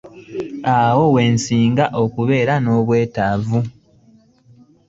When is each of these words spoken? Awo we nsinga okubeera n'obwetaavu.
Awo 0.77 1.03
we 1.13 1.23
nsinga 1.35 1.85
okubeera 2.01 2.53
n'obwetaavu. 2.63 3.59